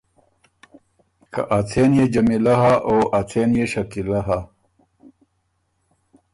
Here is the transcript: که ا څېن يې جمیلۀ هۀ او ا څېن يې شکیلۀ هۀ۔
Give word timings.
که 1.33 1.41
ا 1.57 1.59
څېن 1.69 1.91
يې 1.99 2.05
جمیلۀ 2.13 2.55
هۀ 2.61 2.73
او 2.87 2.97
ا 3.17 3.19
څېن 3.29 3.49
يې 3.59 3.65
شکیلۀ 3.71 4.19
هۀ۔ 4.27 4.39